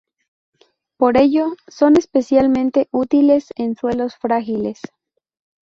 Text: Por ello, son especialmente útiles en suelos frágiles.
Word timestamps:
Por 0.97 1.15
ello, 1.17 1.53
son 1.67 1.95
especialmente 1.95 2.87
útiles 2.91 3.53
en 3.55 3.75
suelos 3.75 4.15
frágiles. 4.17 4.79